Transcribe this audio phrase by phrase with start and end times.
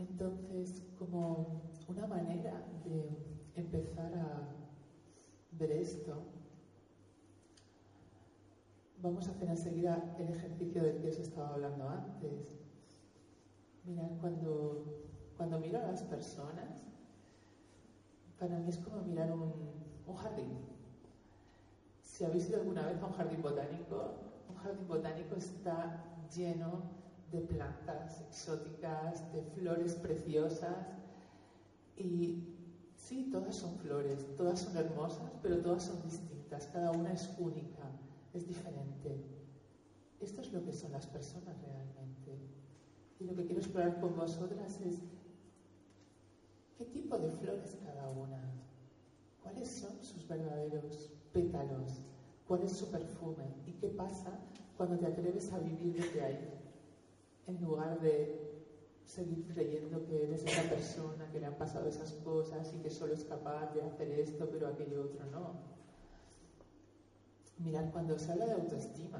[0.00, 3.06] Entonces, como una manera de
[3.54, 4.48] empezar a
[5.58, 6.22] ver esto,
[9.02, 12.56] vamos a hacer enseguida el ejercicio del que os estaba hablando antes.
[13.84, 15.02] Mirad, cuando,
[15.36, 16.82] cuando miro a las personas,
[18.38, 19.52] para mí es como mirar un,
[20.06, 20.60] un jardín.
[22.00, 24.14] Si habéis ido alguna vez a un jardín botánico,
[24.48, 26.02] un jardín botánico está
[26.34, 26.99] lleno
[27.32, 30.98] de plantas exóticas, de flores preciosas.
[31.96, 32.44] Y
[32.96, 37.90] sí, todas son flores, todas son hermosas, pero todas son distintas, cada una es única,
[38.32, 39.24] es diferente.
[40.20, 42.38] Esto es lo que son las personas realmente.
[43.18, 45.00] Y lo que quiero explorar con vosotras es
[46.76, 48.40] qué tipo de flores cada una,
[49.42, 52.02] cuáles son sus verdaderos pétalos,
[52.48, 54.38] cuál es su perfume y qué pasa
[54.76, 56.60] cuando te atreves a vivir desde ahí,
[57.50, 58.40] en lugar de
[59.04, 63.12] seguir creyendo que eres esa persona, que le han pasado esas cosas y que solo
[63.12, 65.54] es capaz de hacer esto, pero aquello otro no.
[67.58, 69.18] Mirad, cuando se habla de autoestima,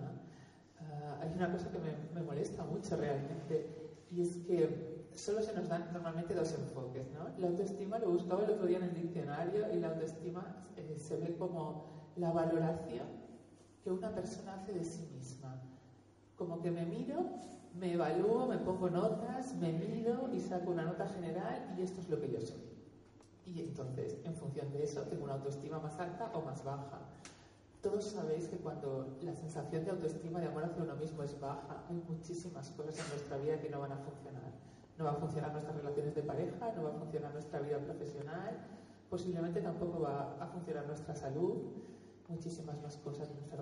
[0.80, 3.66] uh, hay una cosa que me, me, molesta mucho realmente,
[4.10, 7.28] y es que solo se nos dan normalmente dos enfoques, ¿no?
[7.38, 11.16] La autoestima, lo buscaba el otro día en el diccionario, y la autoestima eh, se
[11.16, 13.08] ve como la valoración
[13.82, 15.60] que una persona hace de sí misma.
[16.40, 17.18] Como que me miro,
[17.78, 22.08] me evalúo, me pongo notas, me miro y saco una nota general y esto es
[22.08, 22.64] lo que yo soy.
[23.44, 26.98] Y entonces, en función de eso, tengo una autoestima más alta o más baja.
[27.82, 31.84] Todos sabéis que cuando la sensación de autoestima, de amor hacia uno mismo es baja,
[31.90, 34.50] hay muchísimas cosas en nuestra vida que no van a funcionar.
[34.96, 38.56] No va a funcionar nuestras relaciones de pareja, no va a funcionar nuestra vida profesional,
[39.10, 41.58] posiblemente tampoco va a funcionar nuestra salud,
[42.28, 43.59] muchísimas más cosas, nuestras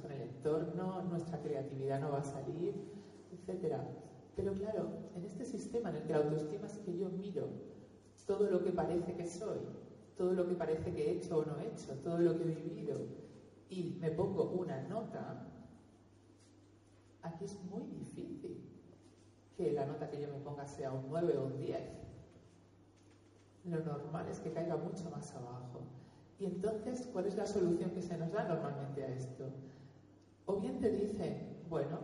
[0.00, 2.74] con el entorno, nuestra creatividad no va a salir,
[3.32, 3.76] etc.
[4.36, 7.48] Pero claro, en este sistema en el que la autoestima es que yo miro
[8.26, 9.58] todo lo que parece que soy,
[10.16, 12.54] todo lo que parece que he hecho o no he hecho, todo lo que he
[12.54, 12.98] vivido,
[13.68, 15.46] y me pongo una nota,
[17.22, 18.62] aquí es muy difícil
[19.56, 21.80] que la nota que yo me ponga sea un 9 o un 10.
[23.64, 25.80] Lo normal es que caiga mucho más abajo.
[26.38, 29.46] Y entonces, ¿cuál es la solución que se nos da normalmente a esto?
[30.46, 31.98] O bien te dicen, bueno,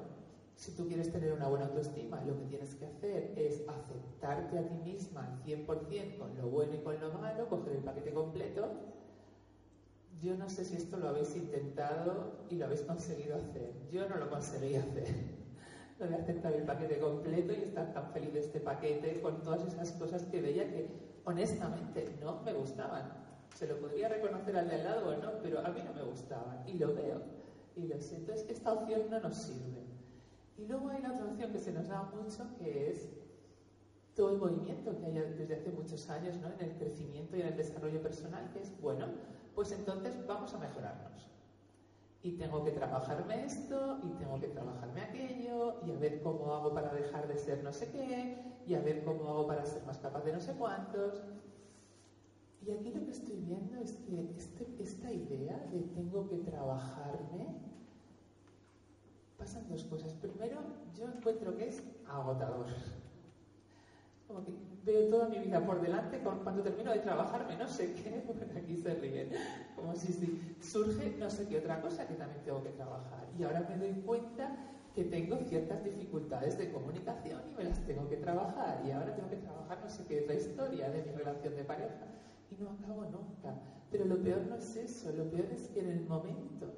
[0.71, 4.69] si tú quieres tener una buena autoestima, lo que tienes que hacer es aceptarte a
[4.69, 8.71] ti misma al 100% con lo bueno y con lo malo, coger el paquete completo.
[10.23, 13.73] Yo no sé si esto lo habéis intentado y lo habéis conseguido hacer.
[13.91, 15.41] Yo no lo conseguí hacer.
[15.99, 19.67] Lo de aceptar el paquete completo y estar tan feliz de este paquete con todas
[19.67, 20.89] esas cosas que veía que
[21.25, 23.13] honestamente no me gustaban.
[23.55, 26.03] Se lo podría reconocer al de al lado o no, pero a mí no me
[26.05, 27.21] gustaban y lo veo
[27.77, 28.33] y lo siento.
[28.33, 30.00] Entonces, esta opción no nos sirve.
[30.61, 33.09] Y luego hay la otra opción que se nos da mucho, que es
[34.15, 36.49] todo el movimiento que hay desde hace muchos años ¿no?
[36.49, 39.07] en el crecimiento y en el desarrollo personal, que es, bueno,
[39.55, 41.31] pues entonces vamos a mejorarnos.
[42.23, 46.75] Y tengo que trabajarme esto, y tengo que trabajarme aquello, y a ver cómo hago
[46.75, 49.97] para dejar de ser no sé qué, y a ver cómo hago para ser más
[49.97, 51.23] capaz de no sé cuántos.
[52.67, 57.70] Y aquí lo que estoy viendo es que este, esta idea de tengo que trabajarme,
[59.71, 60.13] dos cosas.
[60.15, 60.59] Primero,
[60.95, 62.67] yo encuentro que es agotador.
[64.27, 64.53] Como que
[64.85, 68.77] veo toda mi vida por delante, cuando termino de trabajarme no sé qué, porque aquí
[68.77, 69.31] se ríen,
[69.77, 73.27] como si, si surge no sé qué otra cosa que también tengo que trabajar.
[73.39, 74.57] Y ahora me doy cuenta
[74.95, 78.83] que tengo ciertas dificultades de comunicación y me las tengo que trabajar.
[78.85, 82.07] Y ahora tengo que trabajar no sé qué otra historia de mi relación de pareja.
[82.51, 83.55] Y no acabo nunca.
[83.91, 86.73] Pero lo peor no es eso, lo peor es que en el momento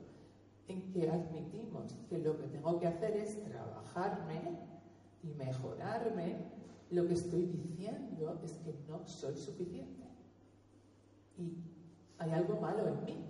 [0.68, 4.58] en que admitimos que lo que tengo que hacer es trabajarme
[5.22, 6.36] y mejorarme,
[6.90, 10.06] lo que estoy diciendo es que no soy suficiente.
[11.38, 11.56] Y
[12.18, 13.24] hay algo malo en mí,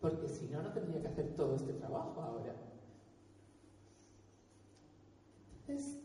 [0.00, 2.54] porque si no, no tendría que hacer todo este trabajo ahora.
[5.60, 6.00] Entonces,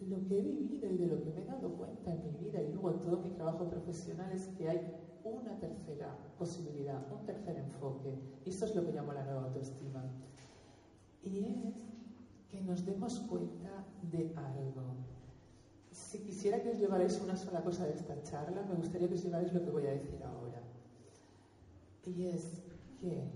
[0.00, 2.62] lo que he vivido y de lo que me he dado cuenta en mi vida
[2.62, 4.80] y luego en todo mi trabajo profesional es que hay
[5.24, 8.18] una tercera posibilidad, un tercer enfoque.
[8.44, 10.02] Y esto es lo que llamo la nueva autoestima.
[11.22, 11.74] Y es
[12.50, 14.94] que nos demos cuenta de algo.
[15.90, 19.22] Si quisiera que os llevarais una sola cosa de esta charla, me gustaría que os
[19.22, 20.62] llevarais lo que voy a decir ahora.
[22.06, 22.62] Y es
[23.00, 23.28] que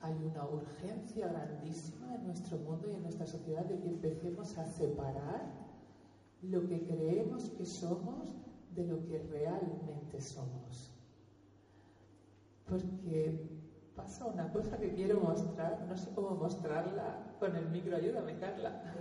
[0.00, 4.66] hay una urgencia grandísima en nuestro mundo y en nuestra sociedad de que empecemos a
[4.66, 5.66] separar
[6.42, 8.34] lo que creemos que somos
[8.74, 10.95] de lo que realmente somos
[12.68, 13.48] porque
[13.94, 18.82] pasa una cosa que quiero mostrar, no sé cómo mostrarla con el micro, ayúdame Carla,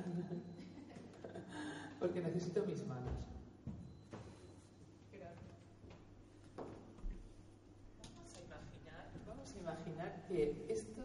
[2.00, 3.14] porque necesito mis manos.
[8.16, 11.02] Vamos a imaginar, vamos a imaginar que esto,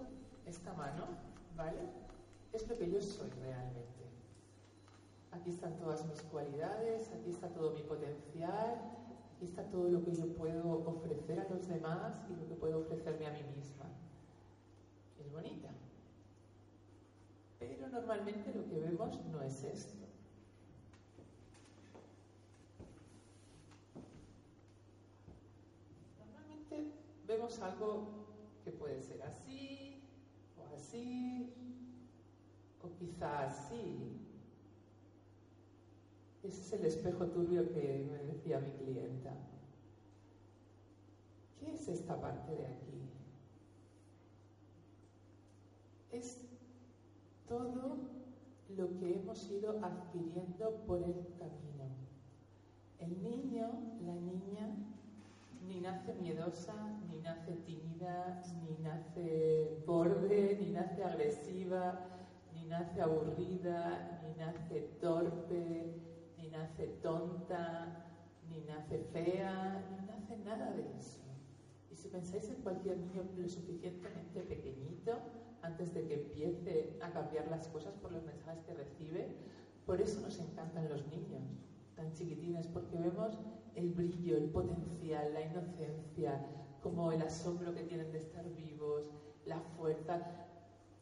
[0.47, 1.07] esta mano,
[1.57, 1.81] ¿vale?
[2.53, 3.89] Es lo que yo soy realmente.
[5.33, 9.00] Aquí están todas mis cualidades, aquí está todo mi potencial,
[9.41, 12.81] aquí está todo lo que yo puedo ofrecer a los demás y lo que puedo
[12.81, 13.87] ofrecerme a mí misma.
[15.19, 15.71] Es bonita.
[17.59, 20.05] Pero normalmente lo que vemos no es esto.
[26.19, 26.93] Normalmente
[27.27, 28.09] vemos algo
[28.63, 30.03] que puede ser así,
[30.59, 31.51] o así,
[32.83, 34.20] o quizá así.
[36.51, 39.33] Ese es el espejo turbio que me decía mi clienta.
[41.61, 43.09] ¿Qué es esta parte de aquí?
[46.11, 46.41] Es
[47.47, 47.99] todo
[48.77, 51.85] lo que hemos ido adquiriendo por el camino.
[52.99, 53.71] El niño,
[54.05, 54.75] la niña,
[55.69, 62.09] ni nace miedosa, ni nace tímida, ni nace borde, ni nace agresiva,
[62.53, 66.10] ni nace aburrida, ni nace torpe,
[66.51, 68.07] nace tonta,
[68.49, 71.21] ni nace fea, ni nace nada de eso.
[71.91, 75.19] Y si pensáis en cualquier niño lo suficientemente pequeñito,
[75.63, 79.37] antes de que empiece a cambiar las cosas por los mensajes que recibe.
[79.87, 81.43] Por eso nos encantan los niños
[81.97, 83.39] tan chiquitines, porque vemos
[83.75, 86.41] el brillo, el potencial, la inocencia,
[86.83, 89.11] como el asombro que tienen de estar vivos,
[89.45, 90.21] la fuerza.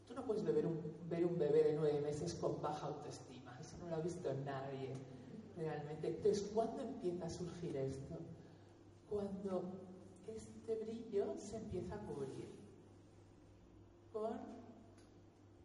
[0.07, 3.77] Tú no puedes ver un, ver un bebé de nueve meses con baja autoestima, eso
[3.77, 4.95] no lo ha visto nadie
[5.59, 6.07] realmente.
[6.07, 8.15] Entonces, ¿cuándo empieza a surgir esto?
[9.09, 9.63] Cuando
[10.27, 12.59] este brillo se empieza a cubrir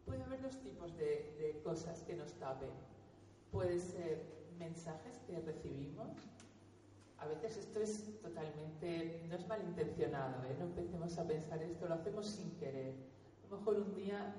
[0.05, 2.69] Puede haber dos tipos de, cosas que nos tapen.
[3.51, 4.21] Puede ser
[4.59, 6.07] mensajes que recibimos.
[7.17, 10.55] A veces esto es totalmente, no es malintencionado, ¿eh?
[10.59, 12.93] no empecemos a pensar esto, lo hacemos sin querer.
[13.45, 14.35] A lo mejor un día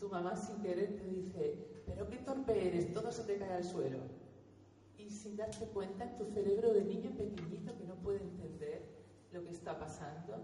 [0.00, 3.64] tu mamá sin querer te dice, pero qué torpe eres, todo se te cae al
[3.64, 3.98] suelo.
[5.08, 8.82] Y sin darte cuenta, en tu cerebro de niño pequeñito que no puede entender
[9.32, 10.36] lo que está pasando,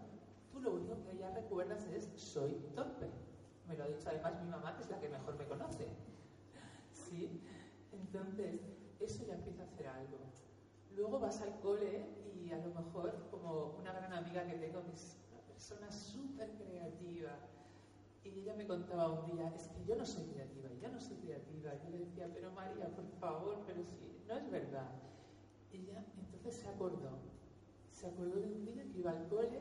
[0.51, 3.11] tú lo único que ya recuerdas es soy torpe.
[3.69, 5.87] Me lo ha dicho además mi mamá, que es la que mejor me conoce.
[6.95, 7.43] ¿Sí?
[7.93, 8.63] Entonces,
[9.01, 10.17] eso ya empieza a hacer algo.
[10.97, 14.93] Luego vas al cole y a lo mejor, como una gran amiga que tengo, que
[14.93, 17.37] es una persona súper creativa,
[18.25, 21.17] y ella me contaba un día, es que yo no soy creativa, yo no soy
[21.17, 21.73] creativa.
[21.83, 24.91] Yo le decía, pero María, por favor, pero sí, no es verdad.
[25.73, 27.19] Y ella entonces se acordó,
[27.91, 29.61] se acordó de un día que iba al cole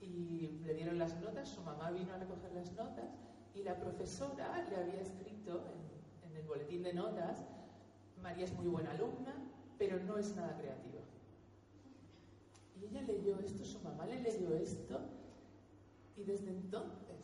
[0.00, 3.10] y le dieron las notas, su mamá vino a recoger las notas
[3.54, 5.64] y la profesora le había escrito
[6.24, 7.44] en, el boletín de notas,
[8.22, 9.34] María es muy buena alumna,
[9.78, 11.00] pero no es nada creativa.
[12.76, 15.00] Y ella leyó esto, su mamá le leyó esto
[16.16, 17.19] y desde entonces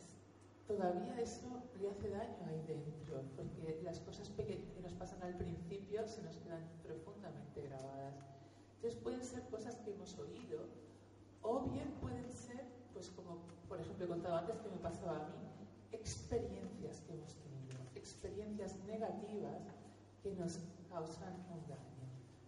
[0.67, 5.37] todavía eso le hace daño ahí dentro, porque las cosas pequeñas que nos pasan al
[5.37, 8.15] principio se nos quedan profundamente grabadas.
[8.75, 10.59] Entonces pueden ser cosas que hemos oído,
[11.41, 13.37] o bien pueden ser, pues como
[13.67, 15.47] por ejemplo he contado antes que me pasaba a mí,
[15.91, 19.61] experiencias que hemos tenido, experiencias negativas
[20.21, 20.59] que nos
[20.89, 21.87] causan un daño.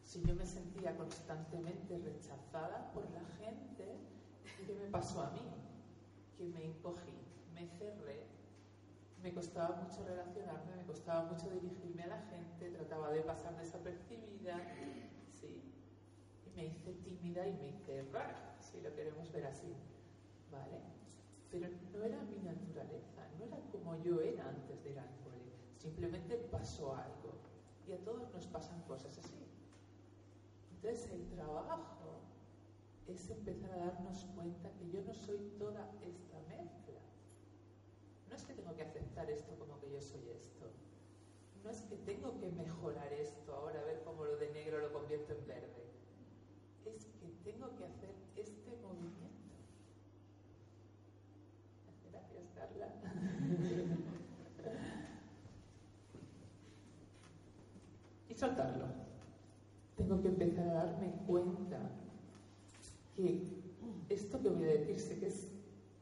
[0.04, 3.98] Si yo me sentía constantemente rechazada por la gente,
[4.66, 5.40] ¿qué me pasó a mí?
[6.38, 7.29] Que me encogí,
[7.60, 8.24] me cerré,
[9.22, 14.58] me costaba mucho relacionarme, me costaba mucho dirigirme a la gente, trataba de pasar desapercibida,
[15.30, 15.62] ¿sí?
[16.46, 19.76] Y me hice tímida y me hice rara si lo queremos ver así.
[20.52, 20.80] ¿Vale?
[21.52, 25.52] Pero no era mi naturaleza, no era como yo era antes de ir al cole.
[25.78, 27.34] Simplemente pasó algo.
[27.88, 29.46] Y a todos nos pasan cosas así.
[30.72, 32.22] Entonces el trabajo
[33.08, 37.09] es empezar a darnos cuenta que yo no soy toda esta mezcla.
[38.30, 40.68] No es que tengo que aceptar esto como que yo soy esto.
[41.64, 44.94] No es que tengo que mejorar esto ahora, a ver cómo lo de negro lo
[44.94, 45.86] convierto en verde.
[46.86, 49.56] Es que tengo que hacer este movimiento.
[52.12, 52.94] Gracias, Carla.
[58.30, 58.86] y soltarlo.
[59.98, 61.78] Tengo que empezar a darme cuenta
[63.16, 63.60] que
[64.08, 65.50] esto que voy a decir sé que es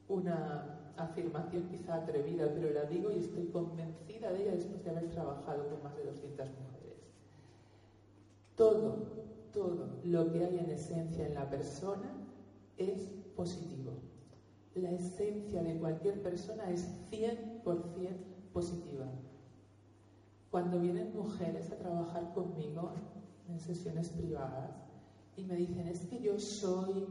[0.07, 5.09] una afirmación quizá atrevida, pero la digo y estoy convencida de ella después de haber
[5.09, 6.97] trabajado con más de 200 mujeres.
[8.55, 9.17] Todo
[9.57, 12.11] todo lo que hay en esencia en la persona
[12.77, 13.93] es positivo.
[14.75, 17.63] La esencia de cualquier persona es 100%
[18.53, 19.07] positiva.
[20.51, 22.91] Cuando vienen mujeres a trabajar conmigo
[23.49, 24.69] en sesiones privadas
[25.35, 27.07] y me dicen, es que yo soy...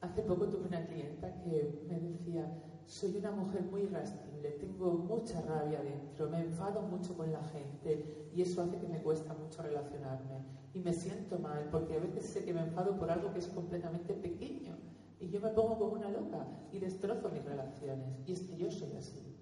[0.00, 2.46] Hace poco tuve una clienta que me decía,
[2.86, 8.30] soy una mujer muy irascible, tengo mucha rabia dentro, me enfado mucho con la gente
[8.32, 10.44] y eso hace que me cuesta mucho relacionarme.
[10.74, 13.48] Y me siento mal porque a veces sé que me enfado por algo que es
[13.48, 14.76] completamente pequeño
[15.18, 18.20] y yo me pongo como una loca y destrozo mis relaciones.
[18.26, 19.36] Y es que yo soy así.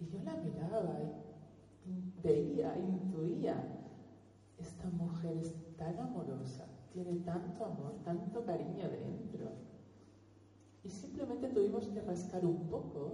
[0.00, 0.98] Y yo la miraba
[1.86, 3.56] y veía, intuía,
[4.58, 9.67] esta mujer es tan amorosa, tiene tanto amor, tanto cariño dentro.
[10.88, 13.12] Y simplemente tuvimos que rascar un poco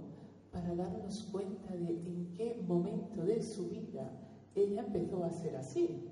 [0.49, 4.09] para darnos cuenta de en qué momento de su vida
[4.55, 6.09] ella empezó a ser así.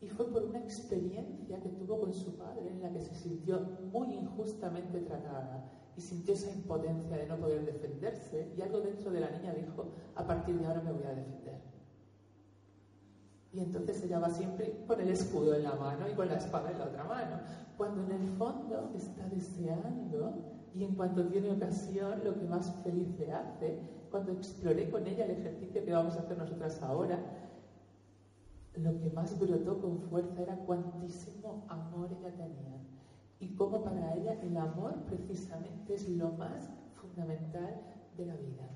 [0.00, 3.60] Y fue por una experiencia que tuvo con su padre en la que se sintió
[3.92, 9.20] muy injustamente tratada y sintió esa impotencia de no poder defenderse y algo dentro de
[9.20, 9.86] la niña dijo,
[10.16, 11.60] a partir de ahora me voy a defender.
[13.52, 16.72] Y entonces ella va siempre con el escudo en la mano y con la espada
[16.72, 17.38] en la otra mano,
[17.76, 23.08] cuando en el fondo está deseando y en cuanto tiene ocasión lo que más feliz
[23.18, 23.78] le hace,
[24.10, 27.18] cuando exploré con ella el ejercicio que vamos a hacer nosotras ahora,
[28.76, 32.80] lo que más brotó con fuerza era cuantísimo amor ella tenía
[33.40, 37.74] y cómo para ella el amor precisamente es lo más fundamental
[38.16, 38.68] de la vida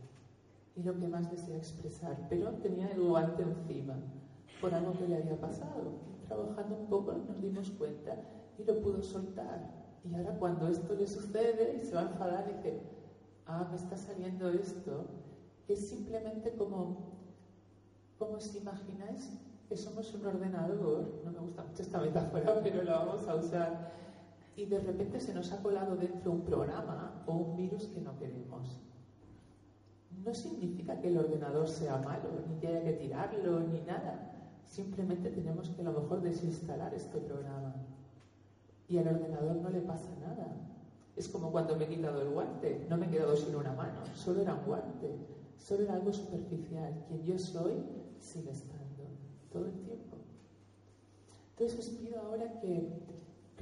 [0.75, 2.27] y lo que más desea expresar.
[2.29, 3.95] Pero tenía el guante encima
[4.61, 5.93] por algo que le había pasado.
[6.27, 8.17] Trabajando un poco nos dimos cuenta
[8.59, 9.86] y lo pudo soltar.
[10.09, 12.81] Y ahora cuando esto le sucede y se va a enfadar, dice,
[13.47, 15.07] ah, me está saliendo esto,
[15.69, 16.97] es simplemente como,
[18.19, 19.33] como si imagináis
[19.69, 23.93] que somos un ordenador, no me gusta mucho esta metáfora, pero la vamos a usar,
[24.55, 28.17] y de repente se nos ha colado dentro un programa o un virus que no
[28.19, 28.81] queremos.
[30.25, 34.33] No significa que el ordenador sea malo, ni que haya que tirarlo, ni nada.
[34.65, 37.75] Simplemente tenemos que a lo mejor desinstalar este programa.
[38.89, 40.47] Y al ordenador no le pasa nada.
[41.17, 42.87] Es como cuando me he quitado el guante.
[42.89, 45.17] No me he quedado sin una mano, solo era un guante.
[45.59, 47.05] Solo era algo superficial.
[47.09, 47.75] Quien yo soy
[48.21, 49.05] sigue estando
[49.53, 50.17] todo el tiempo.
[51.51, 52.87] Entonces os pido ahora que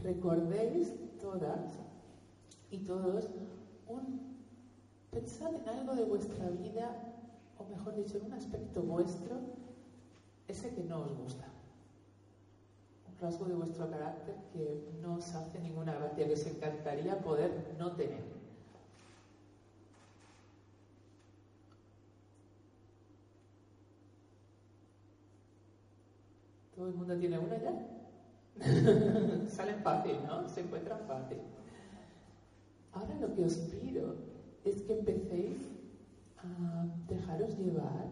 [0.03, 1.79] recordéis todas
[2.71, 3.31] y todos
[3.87, 4.35] un
[5.11, 6.91] pensad en algo de vuestra vida,
[7.57, 9.37] o mejor dicho, en un aspecto vuestro,
[10.49, 11.54] ese que no os gusta.
[13.21, 17.93] Rasgo de vuestro carácter que no os hace ninguna gracia, que os encantaría poder no
[17.93, 18.23] tener.
[26.75, 27.73] ¿Todo el mundo tiene una ya?
[29.49, 30.49] Salen fácil, ¿no?
[30.49, 31.39] Se encuentran fácil.
[32.93, 34.17] Ahora lo que os pido
[34.65, 35.69] es que empecéis
[36.39, 38.09] a dejaros llevar,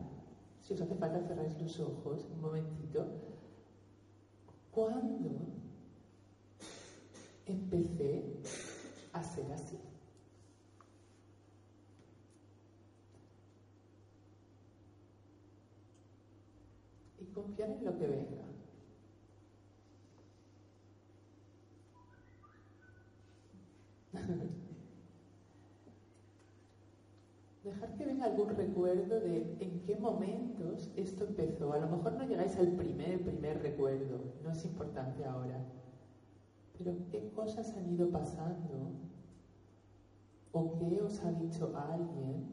[0.61, 3.07] si os hace falta cerráis los ojos un momentito,
[4.73, 5.31] cuando
[7.47, 8.25] empecé
[9.13, 9.79] a ser así.
[17.21, 18.45] Y confiar en lo que venga.
[27.73, 31.73] Dejar que venga algún recuerdo de en qué momentos esto empezó.
[31.73, 35.65] A lo mejor no llegáis al primer, primer recuerdo, no es importante ahora.
[36.77, 38.93] Pero qué cosas han ido pasando
[40.53, 42.45] o qué os ha dicho alguien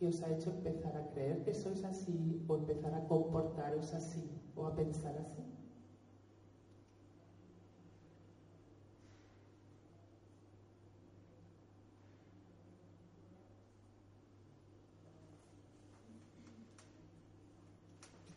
[0.00, 4.28] que os ha hecho empezar a creer que sois así o empezar a comportaros así
[4.56, 5.57] o a pensar así.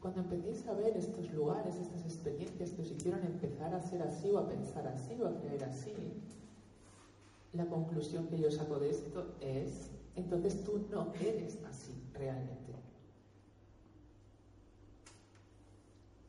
[0.01, 4.31] Cuando empecéis a ver estos lugares, estas experiencias que os hicieron empezar a ser así
[4.31, 5.93] o a pensar así o a creer así,
[7.53, 12.73] la conclusión que yo saco de esto es, entonces tú no eres así realmente.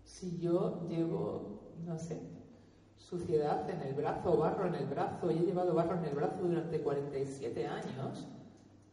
[0.04, 2.20] Si yo llevo, no sé,
[2.98, 6.42] suciedad en el brazo, barro en el brazo, y he llevado barro en el brazo
[6.42, 8.26] durante 47 años,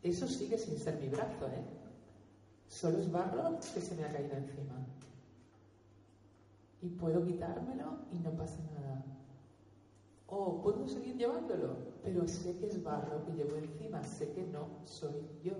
[0.04, 1.89] eso sigue sin ser mi brazo, ¿eh?
[2.70, 4.76] Solo es barro que se me ha caído encima.
[6.82, 9.04] Y puedo quitármelo y no pasa nada.
[10.28, 14.68] O puedo seguir llevándolo, pero sé que es barro que llevo encima, sé que no
[14.86, 15.54] soy yo.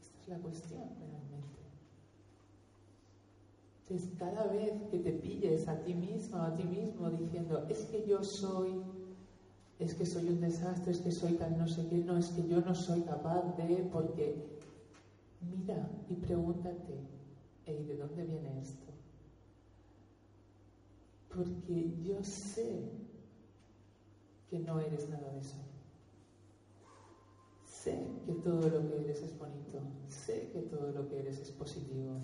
[0.00, 1.62] Esta es la cuestión realmente.
[3.82, 7.84] Entonces, cada vez que te pilles a ti misma o a ti mismo diciendo, es
[7.84, 8.82] que yo soy,
[9.78, 12.46] es que soy un desastre, es que soy tan no sé qué, no, es que
[12.48, 14.60] yo no soy capaz de, porque
[15.50, 16.94] mira y pregúntate,
[17.66, 18.92] ¿y de dónde viene esto?
[21.34, 22.90] Porque yo sé
[24.50, 25.56] que no eres nada de eso.
[27.64, 31.50] Sé que todo lo que eres es bonito, sé que todo lo que eres es
[31.50, 32.20] positivo,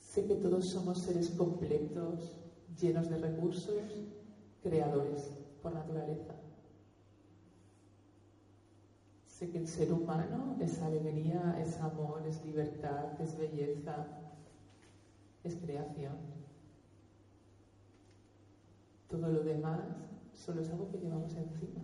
[0.00, 2.36] sé que todos somos seres completos,
[2.80, 4.08] llenos de recursos,
[4.62, 5.30] creadores
[5.62, 6.34] por naturaleza.
[9.38, 14.04] Sé que el ser humano es alegría, es amor, es libertad, es belleza,
[15.44, 16.16] es creación.
[19.08, 19.78] Todo lo demás
[20.34, 21.82] solo es algo que llevamos encima.